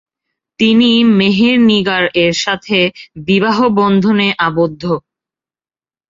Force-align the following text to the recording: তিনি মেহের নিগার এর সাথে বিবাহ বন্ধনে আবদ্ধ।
তিনি 0.59 0.89
মেহের 1.17 1.57
নিগার 1.69 2.03
এর 2.23 2.33
সাথে 2.43 2.79
বিবাহ 3.27 3.57
বন্ধনে 3.79 4.27
আবদ্ধ। 4.47 4.83